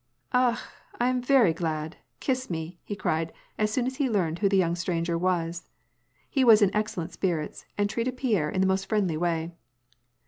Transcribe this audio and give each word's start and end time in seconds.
Ah! 0.33 0.67
I 0.99 1.09
am 1.09 1.21
very 1.21 1.53
glad! 1.53 1.97
Kiss 2.19 2.49
me!" 2.49 2.79
he 2.85 2.95
cried, 2.95 3.31
as 3.59 3.69
soon 3.71 3.85
as 3.85 3.97
he 3.97 4.09
learned 4.09 4.39
who 4.39 4.49
the 4.49 4.57
young 4.57 4.75
stranger 4.75 5.15
was. 5.15 5.69
He 6.27 6.43
was 6.43 6.63
in 6.63 6.75
excellent 6.75 7.11
spirits, 7.11 7.67
and 7.77 7.87
treated 7.87 8.17
Pierre 8.17 8.49
in 8.49 8.61
the 8.61 8.67
most 8.67 8.89
friendly 8.89 9.15
way. 9.15 9.51